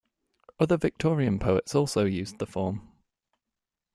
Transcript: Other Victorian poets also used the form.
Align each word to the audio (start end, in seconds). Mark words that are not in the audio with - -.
Other 0.59 0.77
Victorian 0.77 1.37
poets 1.37 1.75
also 1.75 2.05
used 2.05 2.39
the 2.39 2.47
form. 2.47 2.91